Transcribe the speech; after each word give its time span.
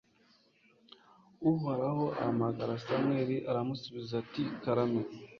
uhoraho 1.51 2.05
ahamagara 2.21 2.73
samweli, 2.85 3.37
arasubiza 3.49 4.13
ati 4.23 4.43
karame 4.61 5.01